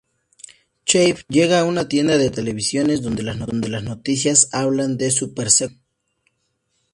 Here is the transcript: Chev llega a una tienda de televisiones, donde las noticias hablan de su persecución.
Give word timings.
Chev 0.83 1.25
llega 1.27 1.59
a 1.59 1.63
una 1.65 1.87
tienda 1.87 2.17
de 2.17 2.31
televisiones, 2.31 3.03
donde 3.03 3.21
las 3.21 3.37
noticias 3.83 4.49
hablan 4.51 4.97
de 4.97 5.11
su 5.11 5.35
persecución. 5.35 5.79